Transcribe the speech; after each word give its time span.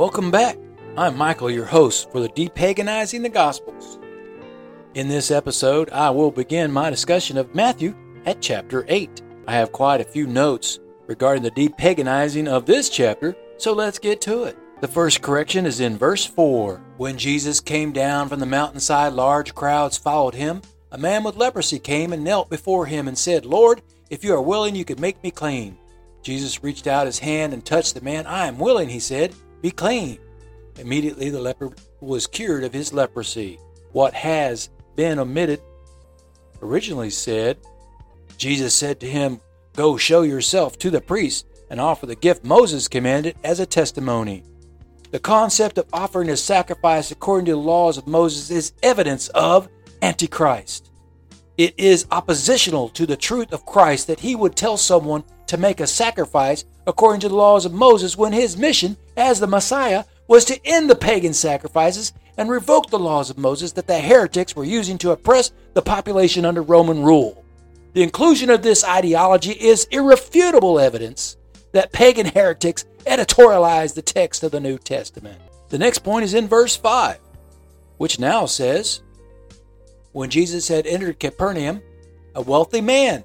Welcome 0.00 0.30
back. 0.30 0.56
I'm 0.96 1.14
Michael, 1.14 1.50
your 1.50 1.66
host 1.66 2.10
for 2.10 2.20
the 2.20 2.30
Depaganizing 2.30 3.20
the 3.20 3.28
Gospels. 3.28 3.98
In 4.94 5.08
this 5.08 5.30
episode, 5.30 5.90
I 5.90 6.08
will 6.08 6.30
begin 6.30 6.72
my 6.72 6.88
discussion 6.88 7.36
of 7.36 7.54
Matthew 7.54 7.94
at 8.24 8.40
chapter 8.40 8.86
8. 8.88 9.20
I 9.46 9.52
have 9.52 9.72
quite 9.72 10.00
a 10.00 10.04
few 10.04 10.26
notes 10.26 10.78
regarding 11.06 11.42
the 11.42 11.50
depaganizing 11.50 12.48
of 12.48 12.64
this 12.64 12.88
chapter, 12.88 13.36
so 13.58 13.74
let's 13.74 13.98
get 13.98 14.22
to 14.22 14.44
it. 14.44 14.56
The 14.80 14.88
first 14.88 15.20
correction 15.20 15.66
is 15.66 15.80
in 15.80 15.98
verse 15.98 16.24
4. 16.24 16.82
When 16.96 17.18
Jesus 17.18 17.60
came 17.60 17.92
down 17.92 18.30
from 18.30 18.40
the 18.40 18.46
mountainside, 18.46 19.12
large 19.12 19.54
crowds 19.54 19.98
followed 19.98 20.32
him. 20.32 20.62
A 20.92 20.96
man 20.96 21.24
with 21.24 21.36
leprosy 21.36 21.78
came 21.78 22.14
and 22.14 22.24
knelt 22.24 22.48
before 22.48 22.86
him 22.86 23.06
and 23.06 23.18
said, 23.18 23.44
Lord, 23.44 23.82
if 24.08 24.24
you 24.24 24.32
are 24.32 24.40
willing, 24.40 24.74
you 24.74 24.86
could 24.86 24.98
make 24.98 25.22
me 25.22 25.30
clean. 25.30 25.76
Jesus 26.22 26.62
reached 26.62 26.86
out 26.86 27.04
his 27.04 27.18
hand 27.18 27.52
and 27.52 27.62
touched 27.62 27.94
the 27.94 28.00
man. 28.00 28.26
I 28.26 28.46
am 28.46 28.58
willing, 28.58 28.88
he 28.88 28.98
said. 28.98 29.34
Be 29.62 29.70
clean. 29.70 30.18
Immediately 30.78 31.30
the 31.30 31.40
leper 31.40 31.70
was 32.00 32.26
cured 32.26 32.64
of 32.64 32.72
his 32.72 32.92
leprosy. 32.92 33.58
What 33.92 34.14
has 34.14 34.70
been 34.96 35.18
omitted 35.18 35.60
originally 36.62 37.10
said, 37.10 37.58
Jesus 38.36 38.74
said 38.74 39.00
to 39.00 39.06
him, 39.06 39.40
Go 39.76 39.96
show 39.96 40.22
yourself 40.22 40.78
to 40.78 40.90
the 40.90 41.00
priest 41.00 41.46
and 41.68 41.80
offer 41.80 42.06
the 42.06 42.16
gift 42.16 42.44
Moses 42.44 42.88
commanded 42.88 43.36
as 43.44 43.60
a 43.60 43.66
testimony. 43.66 44.42
The 45.10 45.18
concept 45.18 45.78
of 45.78 45.86
offering 45.92 46.30
a 46.30 46.36
sacrifice 46.36 47.10
according 47.10 47.46
to 47.46 47.52
the 47.52 47.58
laws 47.58 47.98
of 47.98 48.06
Moses 48.06 48.50
is 48.50 48.72
evidence 48.82 49.28
of 49.30 49.68
Antichrist. 50.02 50.90
It 51.58 51.74
is 51.76 52.06
oppositional 52.10 52.88
to 52.90 53.06
the 53.06 53.16
truth 53.16 53.52
of 53.52 53.66
Christ 53.66 54.06
that 54.06 54.20
he 54.20 54.34
would 54.34 54.56
tell 54.56 54.76
someone 54.76 55.24
to 55.50 55.58
make 55.58 55.80
a 55.80 55.86
sacrifice 55.86 56.64
according 56.86 57.20
to 57.20 57.28
the 57.28 57.34
laws 57.34 57.64
of 57.64 57.72
Moses 57.72 58.16
when 58.16 58.32
his 58.32 58.56
mission 58.56 58.96
as 59.16 59.40
the 59.40 59.48
Messiah 59.48 60.04
was 60.28 60.44
to 60.44 60.60
end 60.64 60.88
the 60.88 60.94
pagan 60.94 61.34
sacrifices 61.34 62.12
and 62.36 62.48
revoke 62.48 62.88
the 62.88 62.98
laws 63.00 63.30
of 63.30 63.36
Moses 63.36 63.72
that 63.72 63.88
the 63.88 63.98
heretics 63.98 64.54
were 64.54 64.64
using 64.64 64.96
to 64.98 65.10
oppress 65.10 65.50
the 65.74 65.82
population 65.82 66.44
under 66.44 66.62
Roman 66.62 67.02
rule. 67.02 67.44
The 67.94 68.04
inclusion 68.04 68.48
of 68.48 68.62
this 68.62 68.84
ideology 68.84 69.50
is 69.50 69.88
irrefutable 69.90 70.78
evidence 70.78 71.36
that 71.72 71.90
pagan 71.90 72.26
heretics 72.26 72.84
editorialized 73.04 73.94
the 73.94 74.02
text 74.02 74.44
of 74.44 74.52
the 74.52 74.60
New 74.60 74.78
Testament. 74.78 75.40
The 75.68 75.78
next 75.78 75.98
point 76.04 76.24
is 76.24 76.34
in 76.34 76.46
verse 76.46 76.76
5, 76.76 77.18
which 77.98 78.20
now 78.20 78.46
says 78.46 79.02
When 80.12 80.30
Jesus 80.30 80.68
had 80.68 80.86
entered 80.86 81.18
Capernaum, 81.18 81.82
a 82.36 82.40
wealthy 82.40 82.80
man 82.80 83.24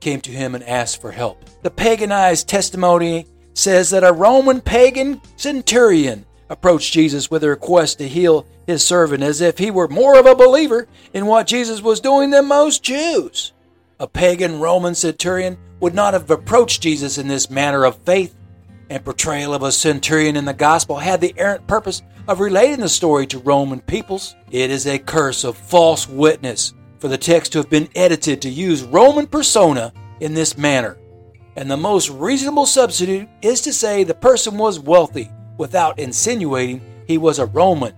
came 0.00 0.20
to 0.22 0.30
him 0.30 0.54
and 0.54 0.64
asked 0.64 1.00
for 1.00 1.12
help. 1.12 1.44
The 1.62 1.70
paganized 1.70 2.48
testimony 2.48 3.26
says 3.54 3.90
that 3.90 4.04
a 4.04 4.12
Roman 4.12 4.60
pagan 4.60 5.20
centurion 5.36 6.24
approached 6.48 6.92
Jesus 6.92 7.30
with 7.30 7.44
a 7.44 7.48
request 7.48 7.98
to 7.98 8.08
heal 8.08 8.46
his 8.66 8.86
servant 8.86 9.22
as 9.22 9.40
if 9.40 9.58
he 9.58 9.70
were 9.70 9.88
more 9.88 10.18
of 10.18 10.26
a 10.26 10.34
believer 10.34 10.86
in 11.12 11.26
what 11.26 11.46
Jesus 11.46 11.82
was 11.82 12.00
doing 12.00 12.30
than 12.30 12.46
most 12.46 12.82
Jews. 12.82 13.52
A 14.00 14.06
pagan 14.06 14.60
Roman 14.60 14.94
centurion 14.94 15.58
would 15.80 15.94
not 15.94 16.14
have 16.14 16.30
approached 16.30 16.82
Jesus 16.82 17.18
in 17.18 17.28
this 17.28 17.50
manner 17.50 17.84
of 17.84 17.96
faith 17.96 18.34
and 18.90 19.04
portrayal 19.04 19.52
of 19.52 19.62
a 19.62 19.72
centurion 19.72 20.36
in 20.36 20.44
the 20.44 20.54
gospel 20.54 20.96
had 20.96 21.20
the 21.20 21.34
errant 21.36 21.66
purpose 21.66 22.02
of 22.26 22.40
relating 22.40 22.80
the 22.80 22.88
story 22.88 23.26
to 23.26 23.38
Roman 23.38 23.80
peoples. 23.80 24.34
It 24.50 24.70
is 24.70 24.86
a 24.86 24.98
curse 24.98 25.44
of 25.44 25.56
false 25.56 26.08
witness 26.08 26.74
for 26.98 27.08
the 27.08 27.18
text 27.18 27.52
to 27.52 27.58
have 27.58 27.70
been 27.70 27.88
edited 27.94 28.42
to 28.42 28.50
use 28.50 28.82
Roman 28.82 29.26
persona 29.26 29.92
in 30.20 30.34
this 30.34 30.58
manner. 30.58 30.98
And 31.56 31.70
the 31.70 31.76
most 31.76 32.10
reasonable 32.10 32.66
substitute 32.66 33.28
is 33.42 33.60
to 33.62 33.72
say 33.72 34.04
the 34.04 34.14
person 34.14 34.58
was 34.58 34.78
wealthy 34.78 35.30
without 35.56 35.98
insinuating 35.98 36.80
he 37.06 37.18
was 37.18 37.38
a 37.38 37.46
Roman 37.46 37.94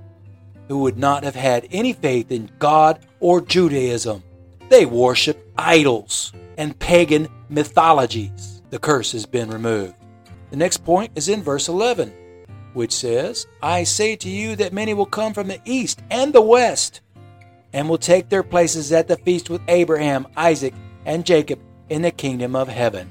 who 0.69 0.79
would 0.79 0.97
not 0.97 1.25
have 1.25 1.35
had 1.35 1.67
any 1.71 1.93
faith 1.93 2.31
in 2.31 2.51
God 2.59 3.05
or 3.19 3.41
Judaism. 3.41 4.23
They 4.69 4.87
worship 4.87 5.51
idols 5.59 6.33
and 6.57 6.79
pagan 6.79 7.29
mythologies. 7.49 8.63
The 8.71 8.79
curse 8.79 9.13
has 9.13 9.27
been 9.27 9.51
removed. 9.51 9.95
The 10.51 10.57
next 10.57 10.85
point 10.85 11.13
is 11.17 11.29
in 11.29 11.43
verse 11.43 11.69
11, 11.69 12.13
which 12.73 12.93
says, 12.93 13.47
I 13.63 13.83
say 13.83 14.15
to 14.17 14.29
you 14.29 14.57
that 14.57 14.73
many 14.73 14.95
will 14.95 15.07
come 15.07 15.35
from 15.35 15.49
the 15.49 15.61
east 15.65 16.03
and 16.11 16.33
the 16.33 16.41
west 16.41 17.01
and 17.73 17.89
will 17.89 17.99
take 17.99 18.29
their 18.29 18.43
places 18.43 18.93
at 18.93 19.09
the 19.09 19.17
feast 19.17 19.51
with 19.51 19.63
Abraham, 19.69 20.27
Isaac, 20.37 20.75
and 21.05 21.25
Jacob 21.25 21.61
in 21.89 22.03
the 22.03 22.11
kingdom 22.11 22.57
of 22.57 22.69
heaven. 22.69 23.11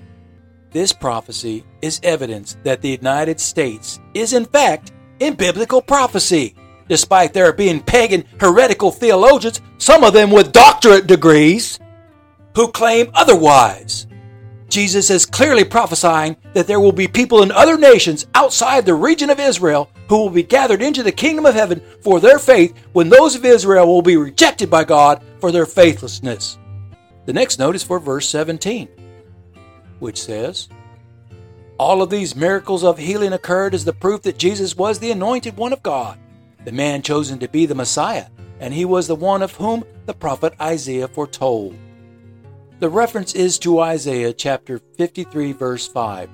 This 0.72 0.94
prophecy 0.94 1.66
is 1.82 2.00
evidence 2.04 2.58
that 2.64 2.82
the 2.82 2.90
United 2.90 3.40
States 3.40 4.00
is, 4.14 4.34
in 4.34 4.46
fact, 4.46 4.92
in 5.20 5.34
biblical 5.34 5.82
prophecy, 5.82 6.56
despite 6.88 7.34
there 7.34 7.52
being 7.54 7.82
pagan, 7.82 8.24
heretical 8.40 8.92
theologians, 8.92 9.62
some 9.78 10.04
of 10.04 10.14
them 10.14 10.32
with 10.32 10.52
doctorate 10.52 11.08
degrees, 11.08 11.80
who 12.56 12.72
claim 12.72 13.10
otherwise. 13.14 14.08
Jesus 14.70 15.10
is 15.10 15.26
clearly 15.26 15.64
prophesying 15.64 16.38
that 16.54 16.68
there 16.68 16.80
will 16.80 16.92
be 16.92 17.08
people 17.08 17.42
in 17.42 17.52
other 17.52 17.78
nations 17.78 18.28
outside 18.36 18.86
the 18.86 18.94
region 18.94 19.30
of 19.30 19.40
Israel 19.40 19.90
who 20.10 20.18
will 20.18 20.30
be 20.32 20.44
gathered 20.44 20.82
into 20.82 21.04
the 21.04 21.12
kingdom 21.12 21.46
of 21.46 21.54
heaven 21.54 21.82
for 22.02 22.20
their 22.20 22.40
faith 22.40 22.76
when 22.94 23.08
those 23.08 23.36
of 23.36 23.46
Israel 23.46 23.88
will 23.88 24.02
be 24.02 24.18
rejected 24.18 24.70
by 24.70 24.84
God 24.84 25.24
for 25.40 25.52
their 25.52 25.68
faithlessness. 25.68 26.58
The 27.26 27.34
next 27.34 27.60
note 27.60 27.76
is 27.76 27.84
for 27.84 28.00
verse 28.00 28.28
17, 28.28 28.90
which 30.00 30.20
says, 30.20 30.68
All 31.78 32.02
of 32.02 32.10
these 32.10 32.36
miracles 32.36 32.84
of 32.84 32.98
healing 32.98 33.34
occurred 33.34 33.76
as 33.76 33.86
the 33.86 33.94
proof 33.94 34.24
that 34.24 34.40
Jesus 34.40 34.76
was 34.76 34.98
the 34.98 35.12
anointed 35.12 35.56
one 35.56 35.74
of 35.74 35.84
God, 35.84 36.18
the 36.66 36.72
man 36.72 37.04
chosen 37.04 37.38
to 37.40 37.48
be 37.48 37.68
the 37.68 37.76
Messiah, 37.76 38.26
and 38.60 38.74
he 38.74 38.86
was 38.86 39.08
the 39.08 39.16
one 39.16 39.44
of 39.44 39.56
whom 39.56 39.84
the 40.08 40.14
prophet 40.14 40.54
Isaiah 40.60 41.08
foretold. 41.08 41.78
The 42.80 42.90
reference 42.90 43.36
is 43.36 43.60
to 43.60 43.80
Isaiah 43.80 44.34
chapter 44.34 44.80
53, 44.98 45.52
verse 45.52 45.88
5, 45.88 46.30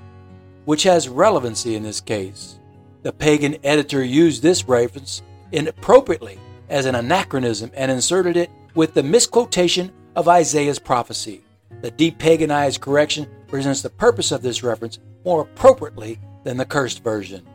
which 0.64 0.84
has 0.84 1.10
relevancy 1.10 1.76
in 1.76 1.84
this 1.84 2.00
case. 2.00 2.60
The 3.06 3.14
pagan 3.14 3.58
editor 3.64 4.04
used 4.04 4.42
this 4.42 4.68
reference 4.68 5.22
inappropriately 5.52 6.40
as 6.70 6.88
an 6.88 6.96
anachronism 6.96 7.70
and 7.76 7.92
inserted 7.92 8.36
it 8.36 8.50
with 8.74 8.96
the 8.96 9.04
misquotation 9.04 9.92
of 10.16 10.28
Isaiah's 10.28 10.80
prophecy. 10.80 11.44
The 11.82 11.92
depaganized 11.92 12.80
correction 12.80 13.28
presents 13.48 13.84
the 13.84 13.92
purpose 13.92 14.32
of 14.32 14.42
this 14.42 14.64
reference 14.64 14.98
more 15.24 15.42
appropriately 15.42 16.20
than 16.44 16.58
the 16.58 16.66
cursed 16.66 17.04
version. 17.04 17.46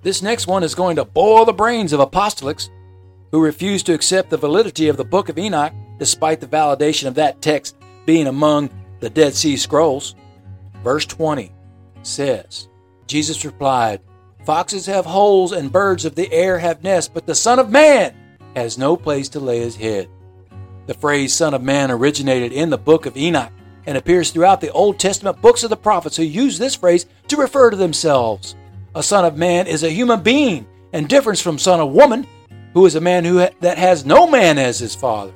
This 0.00 0.22
next 0.22 0.46
one 0.46 0.62
is 0.62 0.74
going 0.74 0.96
to 0.96 1.04
boil 1.04 1.44
the 1.44 1.52
brains 1.52 1.92
of 1.92 2.00
apostolics 2.00 2.70
who 3.30 3.42
refuse 3.42 3.82
to 3.82 3.92
accept 3.92 4.30
the 4.30 4.38
validity 4.38 4.88
of 4.88 4.96
the 4.96 5.04
book 5.04 5.28
of 5.28 5.36
Enoch 5.36 5.74
despite 5.98 6.40
the 6.40 6.46
validation 6.46 7.06
of 7.06 7.16
that 7.16 7.42
text 7.42 7.76
being 8.06 8.26
among 8.26 8.70
the 9.00 9.10
Dead 9.10 9.34
Sea 9.34 9.58
Scrolls. 9.58 10.14
Verse 10.82 11.04
20 11.04 11.52
says, 12.02 12.68
Jesus 13.06 13.44
replied, 13.44 14.00
Foxes 14.48 14.86
have 14.86 15.04
holes 15.04 15.52
and 15.52 15.70
birds 15.70 16.06
of 16.06 16.14
the 16.14 16.32
air 16.32 16.58
have 16.58 16.82
nests, 16.82 17.10
but 17.12 17.26
the 17.26 17.34
Son 17.34 17.58
of 17.58 17.68
Man 17.68 18.14
has 18.56 18.78
no 18.78 18.96
place 18.96 19.28
to 19.28 19.40
lay 19.40 19.58
his 19.58 19.76
head. 19.76 20.08
The 20.86 20.94
phrase 20.94 21.34
Son 21.34 21.52
of 21.52 21.62
Man 21.62 21.90
originated 21.90 22.52
in 22.52 22.70
the 22.70 22.78
book 22.78 23.04
of 23.04 23.14
Enoch 23.14 23.52
and 23.84 23.98
appears 23.98 24.30
throughout 24.30 24.62
the 24.62 24.72
Old 24.72 24.98
Testament 24.98 25.42
books 25.42 25.64
of 25.64 25.68
the 25.68 25.76
prophets 25.76 26.16
who 26.16 26.22
use 26.22 26.58
this 26.58 26.74
phrase 26.74 27.04
to 27.26 27.36
refer 27.36 27.68
to 27.68 27.76
themselves. 27.76 28.56
A 28.94 29.02
son 29.02 29.26
of 29.26 29.36
man 29.36 29.66
is 29.66 29.82
a 29.82 29.90
human 29.90 30.22
being 30.22 30.66
and 30.94 31.10
differs 31.10 31.42
from 31.42 31.58
son 31.58 31.80
of 31.80 31.92
woman, 31.92 32.26
who 32.72 32.86
is 32.86 32.94
a 32.94 33.02
man 33.02 33.26
who 33.26 33.40
ha- 33.40 33.50
that 33.60 33.76
has 33.76 34.06
no 34.06 34.26
man 34.26 34.56
as 34.56 34.78
his 34.78 34.94
father. 34.94 35.34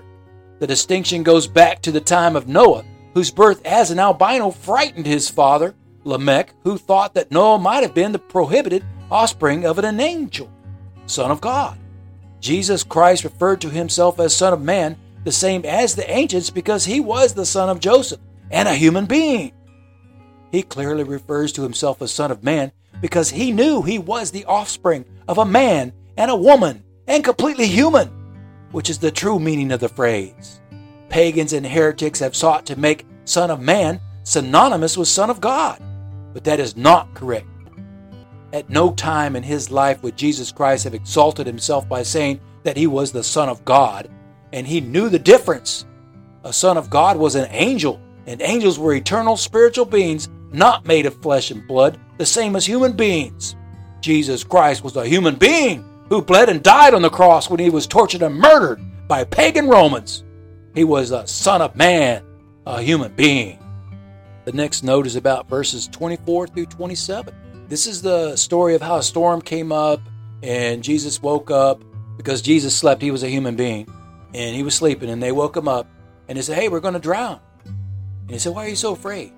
The 0.59 0.67
distinction 0.67 1.23
goes 1.23 1.47
back 1.47 1.83
to 1.83 1.93
the 1.93 2.01
time 2.01 2.35
of 2.35 2.49
Noah, 2.49 2.87
whose 3.13 3.31
birth 3.31 3.61
as 3.67 3.91
an 3.91 3.99
albino 3.99 4.51
frightened 4.51 5.05
his 5.05 5.29
father, 5.29 5.75
Lamech, 6.05 6.55
who 6.65 6.79
thought 6.79 7.13
that 7.13 7.31
Noah 7.31 7.59
might 7.59 7.83
have 7.83 7.95
been 7.95 8.13
the 8.13 8.19
prohibited 8.19 8.83
offspring 9.13 9.67
of 9.67 9.79
an 9.79 10.01
angel, 10.01 10.51
son 11.07 11.31
of 11.31 11.41
God. 11.41 11.79
Jesus 12.41 12.83
Christ 12.83 13.25
referred 13.25 13.61
to 13.61 13.71
himself 13.71 14.19
as 14.19 14.35
Son 14.35 14.53
of 14.53 14.63
Man, 14.63 14.97
the 15.25 15.31
same 15.31 15.65
as 15.65 15.95
the 15.95 16.11
ancients, 16.11 16.51
because 16.51 16.85
he 16.85 16.99
was 16.99 17.35
the 17.35 17.47
son 17.47 17.69
of 17.69 17.79
Joseph 17.79 18.21
and 18.51 18.67
a 18.67 18.75
human 18.75 19.07
being. 19.07 19.53
He 20.51 20.63
clearly 20.63 21.05
refers 21.05 21.53
to 21.53 21.63
himself 21.63 22.03
as 22.03 22.11
Son 22.13 22.33
of 22.33 22.43
Man 22.43 22.73
because 23.01 23.31
he 23.31 23.53
knew 23.53 23.83
he 23.83 23.99
was 23.99 24.31
the 24.31 24.45
offspring 24.47 25.05
of 25.29 25.39
a 25.39 25.45
man 25.45 25.93
and 26.17 26.31
a 26.31 26.37
woman 26.37 26.83
and 27.07 27.23
completely 27.23 27.67
human 27.67 28.11
which 28.73 28.91
is 28.91 28.99
the 28.99 29.11
true 29.11 29.39
meaning 29.39 29.71
of 29.71 29.81
the 29.81 29.89
phrase. 29.89 30.61
Pagans 31.09 31.53
and 31.53 31.65
heretics 31.65 32.19
have 32.19 32.35
sought 32.35 32.67
to 32.67 32.79
make 32.79 33.07
Son 33.25 33.51
of 33.51 33.61
Man 33.61 34.01
synonymous 34.25 34.97
with 34.97 35.09
Son 35.09 35.31
of 35.31 35.41
God, 35.41 35.81
but 36.33 36.45
that 36.45 36.59
is 36.59 36.77
not 36.77 37.15
correct. 37.15 37.47
At 38.53 38.69
no 38.69 38.93
time 38.93 39.35
in 39.35 39.43
his 39.43 39.71
life 39.71 40.03
would 40.03 40.17
Jesus 40.17 40.53
Christ 40.53 40.85
have 40.85 40.95
exalted 40.95 41.47
himself 41.47 41.89
by 41.89 42.03
saying 42.03 42.41
that 42.65 42.77
he 42.77 42.87
was 42.87 43.11
the 43.11 43.25
Son 43.25 43.49
of 43.49 43.65
God, 43.65 44.11
and 44.53 44.67
he 44.67 44.81
knew 44.81 45.09
the 45.09 45.19
difference. 45.19 45.87
A 46.45 46.53
Son 46.53 46.77
of 46.77 46.91
God 46.91 47.17
was 47.17 47.35
an 47.35 47.49
angel, 47.51 48.01
and 48.27 48.43
angels 48.43 48.79
were 48.79 48.95
eternal 48.95 49.37
spiritual 49.37 49.87
beings 49.87 50.29
not 50.53 50.87
made 50.87 51.07
of 51.07 51.21
flesh 51.23 51.51
and 51.51 51.67
blood, 51.67 51.99
the 52.19 52.27
same 52.27 52.55
as 52.55 52.67
human 52.67 52.93
beings. 52.93 53.57
Jesus 54.01 54.45
Christ 54.45 54.85
was 54.85 54.97
a 54.97 55.07
human 55.07 55.37
being 55.37 55.85
who 56.11 56.21
bled 56.21 56.51
and 56.51 56.63
died 56.63 56.93
on 56.93 57.01
the 57.01 57.09
cross 57.09 57.49
when 57.49 57.61
he 57.61 57.71
was 57.71 57.87
tortured 57.87 58.23
and 58.23 58.35
murdered 58.35 58.81
by 59.09 59.25
pagan 59.25 59.67
Romans. 59.67 60.25
He 60.75 60.85
was 60.85 61.11
a 61.11 61.27
son 61.27 61.63
of 61.63 61.75
man, 61.75 62.23
a 62.67 62.83
human 62.83 63.15
being. 63.15 63.59
The 64.45 64.53
next 64.53 64.83
note 64.83 65.07
is 65.07 65.17
about 65.17 65.49
verses 65.49 65.89
24 65.89 66.49
through 66.49 66.67
27. 66.67 67.35
This 67.73 67.87
is 67.87 68.03
the 68.03 68.37
story 68.37 68.75
of 68.75 68.83
how 68.83 68.97
a 68.97 69.03
storm 69.03 69.41
came 69.41 69.73
up 69.73 70.03
and 70.43 70.85
Jesus 70.85 71.23
woke 71.23 71.51
up 71.51 71.83
because 72.19 72.43
Jesus 72.43 72.77
slept. 72.77 73.01
He 73.01 73.11
was 73.11 73.23
a 73.23 73.31
human 73.31 73.57
being 73.57 73.91
and 74.35 74.55
he 74.55 74.63
was 74.63 74.75
sleeping 74.75 75.09
and 75.09 75.23
they 75.23 75.33
woke 75.33 75.57
him 75.57 75.69
up 75.69 75.87
and 76.29 76.37
they 76.37 76.43
said, 76.43 76.59
Hey, 76.59 76.69
we're 76.69 76.81
going 76.81 76.93
to 76.93 77.01
drown. 77.01 77.41
And 77.65 78.31
he 78.31 78.39
said, 78.39 78.55
Why 78.55 78.67
are 78.67 78.69
you 78.69 78.77
so 78.77 78.93
afraid? 78.93 79.33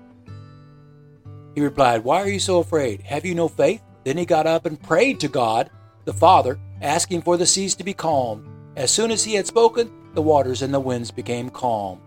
He 1.55 1.61
replied, 1.61 2.03
Why 2.03 2.21
are 2.23 2.27
you 2.27 2.41
so 2.41 2.59
afraid? 2.59 3.03
Have 3.03 3.23
you 3.23 3.35
no 3.35 3.47
faith? 3.47 3.81
Then 4.03 4.17
he 4.17 4.25
got 4.25 4.47
up 4.47 4.65
and 4.65 4.83
prayed 4.83 5.21
to 5.21 5.29
God, 5.29 5.69
the 6.03 6.11
Father, 6.11 6.59
asking 6.81 7.21
for 7.21 7.37
the 7.37 7.45
seas 7.45 7.73
to 7.75 7.85
be 7.85 7.93
calm. 7.93 8.45
As 8.75 8.91
soon 8.91 9.11
as 9.11 9.23
he 9.23 9.35
had 9.35 9.47
spoken, 9.47 9.89
the 10.13 10.21
waters 10.21 10.61
and 10.61 10.73
the 10.73 10.79
winds 10.81 11.09
became 11.09 11.49
calm. 11.49 12.01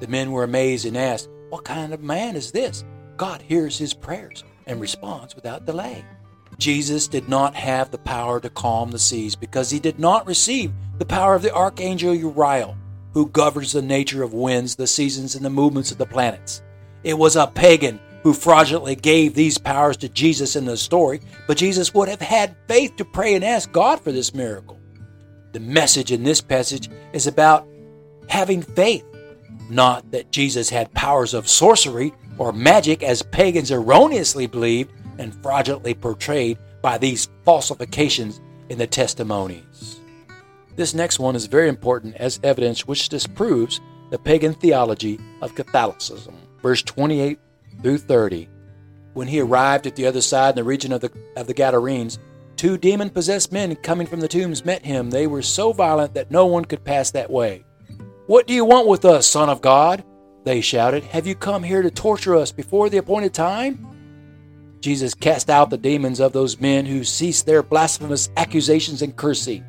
The 0.00 0.08
men 0.08 0.30
were 0.30 0.44
amazed 0.44 0.84
and 0.84 0.98
asked, 0.98 1.30
What 1.48 1.64
kind 1.64 1.94
of 1.94 2.02
man 2.02 2.36
is 2.36 2.52
this? 2.52 2.84
God 3.16 3.40
hears 3.40 3.78
his 3.78 3.94
prayers 3.94 4.44
and 4.70 4.80
responds 4.80 5.34
without 5.34 5.66
delay. 5.66 6.04
Jesus 6.58 7.08
did 7.08 7.28
not 7.28 7.54
have 7.54 7.90
the 7.90 7.98
power 7.98 8.40
to 8.40 8.48
calm 8.48 8.90
the 8.90 8.98
seas 8.98 9.34
because 9.34 9.70
he 9.70 9.80
did 9.80 9.98
not 9.98 10.26
receive 10.26 10.72
the 10.98 11.04
power 11.04 11.34
of 11.34 11.42
the 11.42 11.54
archangel 11.54 12.14
Uriel, 12.14 12.76
who 13.12 13.26
governs 13.26 13.72
the 13.72 13.82
nature 13.82 14.22
of 14.22 14.32
winds, 14.32 14.76
the 14.76 14.86
seasons, 14.86 15.34
and 15.34 15.44
the 15.44 15.50
movements 15.50 15.90
of 15.90 15.98
the 15.98 16.06
planets. 16.06 16.62
It 17.02 17.14
was 17.14 17.36
a 17.36 17.46
pagan 17.46 17.98
who 18.22 18.32
fraudulently 18.32 18.94
gave 18.94 19.34
these 19.34 19.58
powers 19.58 19.96
to 19.98 20.08
Jesus 20.08 20.54
in 20.54 20.66
the 20.66 20.76
story, 20.76 21.20
but 21.46 21.56
Jesus 21.56 21.94
would 21.94 22.08
have 22.08 22.20
had 22.20 22.54
faith 22.68 22.94
to 22.96 23.04
pray 23.04 23.34
and 23.34 23.44
ask 23.44 23.72
God 23.72 24.00
for 24.00 24.12
this 24.12 24.34
miracle. 24.34 24.78
The 25.52 25.60
message 25.60 26.12
in 26.12 26.22
this 26.22 26.40
passage 26.40 26.90
is 27.12 27.26
about 27.26 27.66
having 28.28 28.62
faith 28.62 29.04
not 29.70 30.10
that 30.10 30.32
Jesus 30.32 30.68
had 30.68 30.92
powers 30.92 31.32
of 31.32 31.48
sorcery 31.48 32.12
or 32.38 32.52
magic 32.52 33.02
as 33.02 33.22
pagans 33.22 33.70
erroneously 33.70 34.46
believed 34.46 34.92
and 35.18 35.34
fraudulently 35.42 35.94
portrayed 35.94 36.58
by 36.82 36.98
these 36.98 37.28
falsifications 37.44 38.40
in 38.68 38.78
the 38.78 38.86
testimonies. 38.86 40.00
This 40.76 40.94
next 40.94 41.18
one 41.18 41.36
is 41.36 41.46
very 41.46 41.68
important 41.68 42.16
as 42.16 42.40
evidence 42.42 42.86
which 42.86 43.08
disproves 43.08 43.80
the 44.10 44.18
pagan 44.18 44.54
theology 44.54 45.20
of 45.42 45.54
Catholicism. 45.54 46.34
Verse 46.62 46.82
28 46.82 47.38
through 47.82 47.98
30. 47.98 48.48
When 49.12 49.28
he 49.28 49.40
arrived 49.40 49.86
at 49.86 49.96
the 49.96 50.06
other 50.06 50.20
side 50.20 50.50
in 50.50 50.56
the 50.56 50.64
region 50.64 50.92
of 50.92 51.00
the, 51.00 51.12
of 51.36 51.46
the 51.46 51.54
Gadarenes, 51.54 52.18
two 52.56 52.78
demon 52.78 53.10
possessed 53.10 53.52
men 53.52 53.74
coming 53.76 54.06
from 54.06 54.20
the 54.20 54.28
tombs 54.28 54.64
met 54.64 54.84
him. 54.84 55.10
They 55.10 55.26
were 55.26 55.42
so 55.42 55.72
violent 55.72 56.14
that 56.14 56.30
no 56.30 56.46
one 56.46 56.64
could 56.64 56.84
pass 56.84 57.10
that 57.10 57.30
way. 57.30 57.64
What 58.26 58.46
do 58.46 58.54
you 58.54 58.64
want 58.64 58.86
with 58.86 59.04
us, 59.04 59.26
Son 59.26 59.48
of 59.48 59.60
God? 59.60 60.04
They 60.44 60.60
shouted. 60.60 61.04
Have 61.04 61.26
you 61.26 61.34
come 61.34 61.62
here 61.62 61.82
to 61.82 61.90
torture 61.90 62.36
us 62.36 62.52
before 62.52 62.88
the 62.88 62.98
appointed 62.98 63.34
time? 63.34 63.86
Jesus 64.80 65.14
cast 65.14 65.50
out 65.50 65.68
the 65.68 65.76
demons 65.76 66.20
of 66.20 66.32
those 66.32 66.58
men 66.58 66.86
who 66.86 67.04
ceased 67.04 67.44
their 67.44 67.62
blasphemous 67.62 68.30
accusations 68.36 69.02
and 69.02 69.14
cursing. 69.14 69.64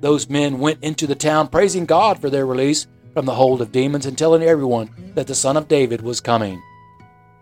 Those 0.00 0.28
men 0.28 0.58
went 0.58 0.82
into 0.82 1.06
the 1.06 1.14
town 1.14 1.48
praising 1.48 1.86
God 1.86 2.20
for 2.20 2.28
their 2.28 2.44
release 2.44 2.86
from 3.14 3.24
the 3.24 3.34
hold 3.34 3.62
of 3.62 3.72
demons 3.72 4.04
and 4.04 4.18
telling 4.18 4.42
everyone 4.42 4.90
that 5.14 5.26
the 5.26 5.34
Son 5.34 5.56
of 5.56 5.68
David 5.68 6.02
was 6.02 6.20
coming. 6.20 6.60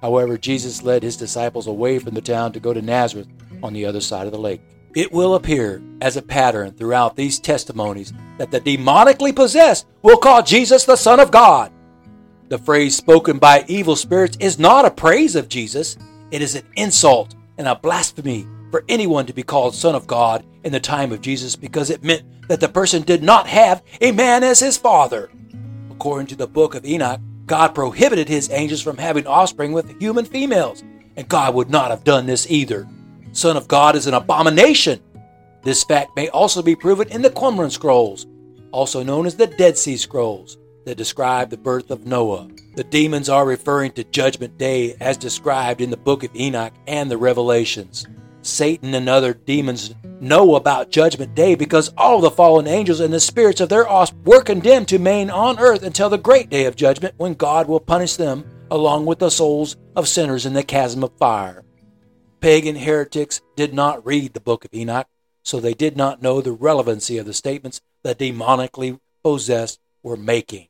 However, 0.00 0.38
Jesus 0.38 0.82
led 0.82 1.02
his 1.02 1.16
disciples 1.16 1.66
away 1.66 1.98
from 1.98 2.14
the 2.14 2.20
town 2.20 2.52
to 2.52 2.60
go 2.60 2.72
to 2.72 2.82
Nazareth 2.82 3.28
on 3.62 3.72
the 3.72 3.86
other 3.86 4.00
side 4.00 4.26
of 4.26 4.32
the 4.32 4.38
lake. 4.38 4.60
It 4.94 5.12
will 5.12 5.34
appear 5.34 5.82
as 6.00 6.16
a 6.16 6.22
pattern 6.22 6.72
throughout 6.72 7.16
these 7.16 7.38
testimonies 7.38 8.12
that 8.38 8.50
the 8.50 8.60
demonically 8.60 9.34
possessed 9.34 9.86
will 10.02 10.16
call 10.16 10.42
Jesus 10.42 10.84
the 10.84 10.96
Son 10.96 11.20
of 11.20 11.30
God. 11.30 11.72
The 12.50 12.58
phrase 12.58 12.96
spoken 12.96 13.38
by 13.38 13.64
evil 13.68 13.94
spirits 13.94 14.36
is 14.40 14.58
not 14.58 14.84
a 14.84 14.90
praise 14.90 15.36
of 15.36 15.48
Jesus, 15.48 15.96
it 16.32 16.42
is 16.42 16.56
an 16.56 16.64
insult 16.74 17.36
and 17.58 17.68
a 17.68 17.76
blasphemy 17.76 18.44
for 18.72 18.84
anyone 18.88 19.24
to 19.26 19.32
be 19.32 19.44
called 19.44 19.72
Son 19.72 19.94
of 19.94 20.08
God 20.08 20.44
in 20.64 20.72
the 20.72 20.80
time 20.80 21.12
of 21.12 21.20
Jesus 21.20 21.54
because 21.54 21.90
it 21.90 22.02
meant 22.02 22.24
that 22.48 22.58
the 22.58 22.68
person 22.68 23.02
did 23.02 23.22
not 23.22 23.46
have 23.46 23.84
a 24.00 24.10
man 24.10 24.42
as 24.42 24.58
his 24.58 24.76
father. 24.76 25.30
According 25.92 26.26
to 26.26 26.34
the 26.34 26.48
book 26.48 26.74
of 26.74 26.84
Enoch, 26.84 27.20
God 27.46 27.72
prohibited 27.72 28.28
his 28.28 28.50
angels 28.50 28.82
from 28.82 28.96
having 28.96 29.28
offspring 29.28 29.70
with 29.70 30.00
human 30.00 30.24
females, 30.24 30.82
and 31.14 31.28
God 31.28 31.54
would 31.54 31.70
not 31.70 31.92
have 31.92 32.02
done 32.02 32.26
this 32.26 32.50
either. 32.50 32.88
Son 33.30 33.56
of 33.56 33.68
God 33.68 33.94
is 33.94 34.08
an 34.08 34.14
abomination. 34.14 35.00
This 35.62 35.84
fact 35.84 36.16
may 36.16 36.28
also 36.30 36.62
be 36.62 36.74
proven 36.74 37.06
in 37.10 37.22
the 37.22 37.30
Qumran 37.30 37.70
Scrolls, 37.70 38.26
also 38.72 39.04
known 39.04 39.24
as 39.24 39.36
the 39.36 39.46
Dead 39.46 39.78
Sea 39.78 39.96
Scrolls, 39.96 40.58
that 40.90 40.96
describe 40.96 41.50
the 41.50 41.56
birth 41.56 41.92
of 41.92 42.04
Noah. 42.04 42.48
The 42.74 42.82
demons 42.82 43.28
are 43.28 43.46
referring 43.46 43.92
to 43.92 44.02
Judgment 44.02 44.58
Day 44.58 44.96
as 45.00 45.16
described 45.16 45.80
in 45.80 45.90
the 45.90 45.96
book 45.96 46.24
of 46.24 46.34
Enoch 46.34 46.72
and 46.88 47.08
the 47.08 47.16
Revelations. 47.16 48.08
Satan 48.42 48.92
and 48.94 49.08
other 49.08 49.32
demons 49.32 49.94
know 50.20 50.56
about 50.56 50.90
Judgment 50.90 51.36
Day 51.36 51.54
because 51.54 51.92
all 51.96 52.20
the 52.20 52.28
fallen 52.28 52.66
angels 52.66 52.98
and 52.98 53.14
the 53.14 53.20
spirits 53.20 53.60
of 53.60 53.68
their 53.68 53.88
offspring 53.88 54.24
were 54.24 54.42
condemned 54.42 54.88
to 54.88 54.98
remain 54.98 55.30
on 55.30 55.60
earth 55.60 55.84
until 55.84 56.10
the 56.10 56.18
great 56.18 56.50
day 56.50 56.64
of 56.64 56.74
judgment 56.74 57.14
when 57.18 57.34
God 57.34 57.68
will 57.68 57.78
punish 57.78 58.16
them 58.16 58.44
along 58.68 59.06
with 59.06 59.20
the 59.20 59.30
souls 59.30 59.76
of 59.94 60.08
sinners 60.08 60.44
in 60.44 60.54
the 60.54 60.64
chasm 60.64 61.04
of 61.04 61.16
fire. 61.18 61.62
Pagan 62.40 62.74
heretics 62.74 63.40
did 63.54 63.72
not 63.72 64.04
read 64.04 64.34
the 64.34 64.40
book 64.40 64.64
of 64.64 64.74
Enoch, 64.74 65.06
so 65.44 65.60
they 65.60 65.72
did 65.72 65.96
not 65.96 66.20
know 66.20 66.40
the 66.40 66.50
relevancy 66.50 67.16
of 67.16 67.26
the 67.26 67.32
statements 67.32 67.80
the 68.02 68.12
demonically 68.12 68.98
possessed 69.22 69.78
were 70.02 70.16
making. 70.16 70.66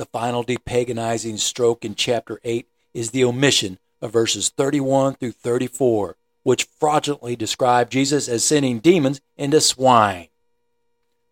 The 0.00 0.06
final 0.06 0.42
depaganizing 0.42 1.38
stroke 1.38 1.84
in 1.84 1.94
chapter 1.94 2.40
8 2.42 2.66
is 2.94 3.10
the 3.10 3.22
omission 3.22 3.78
of 4.00 4.14
verses 4.14 4.48
31 4.48 5.16
through 5.16 5.32
34, 5.32 6.16
which 6.42 6.64
fraudulently 6.64 7.36
describe 7.36 7.90
Jesus 7.90 8.26
as 8.26 8.42
sending 8.42 8.78
demons 8.78 9.20
into 9.36 9.60
swine. 9.60 10.28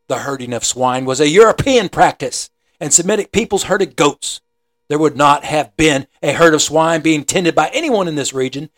The 0.08 0.18
herding 0.18 0.52
of 0.52 0.66
swine 0.66 1.06
was 1.06 1.18
a 1.18 1.30
European 1.30 1.88
practice, 1.88 2.50
and 2.78 2.92
Semitic 2.92 3.32
peoples 3.32 3.62
herded 3.62 3.96
goats. 3.96 4.42
There 4.88 4.98
would 4.98 5.16
not 5.16 5.44
have 5.44 5.74
been 5.78 6.06
a 6.22 6.34
herd 6.34 6.52
of 6.52 6.60
swine 6.60 7.00
being 7.00 7.24
tended 7.24 7.54
by 7.54 7.70
anyone 7.72 8.06
in 8.06 8.16
this 8.16 8.34
region 8.34 8.68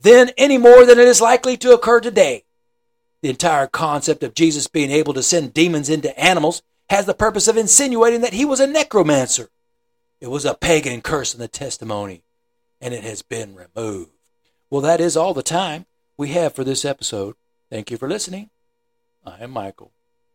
then 0.00 0.30
any 0.38 0.58
more 0.58 0.86
than 0.86 1.00
it 1.00 1.08
is 1.08 1.20
likely 1.20 1.56
to 1.56 1.74
occur 1.74 1.98
today. 1.98 2.44
The 3.22 3.30
entire 3.30 3.66
concept 3.66 4.22
of 4.22 4.34
Jesus 4.34 4.68
being 4.68 4.92
able 4.92 5.12
to 5.14 5.24
send 5.24 5.54
demons 5.54 5.90
into 5.90 6.16
animals 6.16 6.62
has 6.90 7.06
the 7.06 7.14
purpose 7.14 7.48
of 7.48 7.56
insinuating 7.56 8.22
that 8.22 8.32
he 8.32 8.44
was 8.44 8.60
a 8.60 8.66
necromancer. 8.66 9.50
It 10.20 10.28
was 10.28 10.44
a 10.44 10.54
pagan 10.54 11.00
curse 11.00 11.34
in 11.34 11.40
the 11.40 11.48
testimony, 11.48 12.22
and 12.80 12.92
it 12.92 13.04
has 13.04 13.22
been 13.22 13.54
removed. 13.54 14.10
Well, 14.70 14.82
that 14.82 15.00
is 15.00 15.16
all 15.16 15.34
the 15.34 15.42
time 15.42 15.86
we 16.16 16.28
have 16.30 16.54
for 16.54 16.64
this 16.64 16.84
episode. 16.84 17.36
Thank 17.70 17.90
you 17.90 17.96
for 17.96 18.08
listening. 18.08 18.50
I 19.24 19.42
am 19.42 19.50
Michael. 19.50 19.92